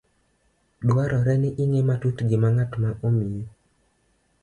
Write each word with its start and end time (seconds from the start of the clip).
Dwarore 0.87 1.33
ni 1.41 1.49
ing'e 1.63 1.81
matut 1.87 2.17
gima 2.29 2.49
ng'at 2.53 2.71
ma 2.81 2.89
omiyi 3.07 3.41